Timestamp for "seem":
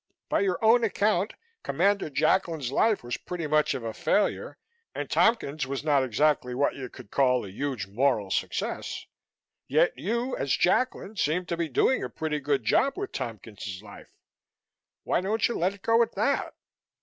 11.17-11.45